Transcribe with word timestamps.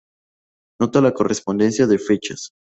Nota 0.85 1.03
la 1.05 1.13
correspondencia 1.19 1.85
de 1.87 1.99
fechas. 1.99 2.51